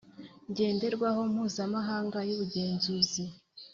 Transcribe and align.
Ngenderwaho 0.49 1.21
mpuzamahanga 1.31 2.17
y 2.27 2.31
ubugenzuzi 2.35 3.23